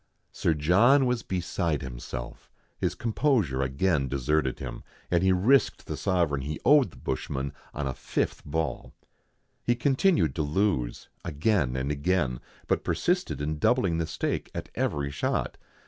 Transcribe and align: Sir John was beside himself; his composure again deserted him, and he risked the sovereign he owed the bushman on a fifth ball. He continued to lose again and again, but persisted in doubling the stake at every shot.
Sir 0.31 0.55
John 0.55 1.05
was 1.05 1.21
beside 1.21 1.83
himself; 1.83 2.49
his 2.79 2.95
composure 2.95 3.61
again 3.61 4.07
deserted 4.07 4.57
him, 4.57 4.81
and 5.11 5.21
he 5.21 5.31
risked 5.31 5.85
the 5.85 5.95
sovereign 5.95 6.41
he 6.41 6.59
owed 6.65 6.89
the 6.89 6.97
bushman 6.97 7.53
on 7.71 7.85
a 7.85 7.93
fifth 7.93 8.43
ball. 8.43 8.95
He 9.63 9.75
continued 9.75 10.33
to 10.37 10.41
lose 10.41 11.07
again 11.23 11.75
and 11.75 11.91
again, 11.91 12.39
but 12.65 12.83
persisted 12.83 13.41
in 13.41 13.59
doubling 13.59 13.99
the 13.99 14.07
stake 14.07 14.49
at 14.55 14.69
every 14.73 15.11
shot. 15.11 15.59